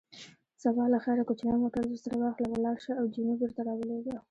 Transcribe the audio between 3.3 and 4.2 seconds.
بېرته را ولېږه.